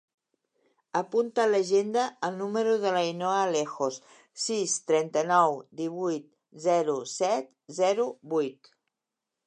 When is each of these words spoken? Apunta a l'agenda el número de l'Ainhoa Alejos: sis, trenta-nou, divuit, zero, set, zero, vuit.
Apunta 0.99 1.43
a 1.43 1.49
l'agenda 1.49 2.05
el 2.29 2.39
número 2.39 2.71
de 2.85 2.93
l'Ainhoa 2.95 3.35
Alejos: 3.49 3.99
sis, 4.47 4.79
trenta-nou, 4.93 5.61
divuit, 5.83 6.29
zero, 6.69 6.99
set, 7.17 7.51
zero, 7.83 8.13
vuit. 8.35 8.77